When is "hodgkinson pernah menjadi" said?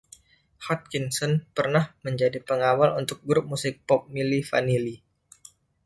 0.65-2.39